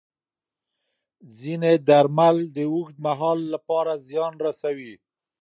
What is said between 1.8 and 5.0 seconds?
درمل د اوږد مهال لپاره زیان رسوي.